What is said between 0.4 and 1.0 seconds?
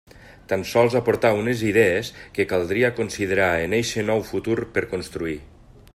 Tan sols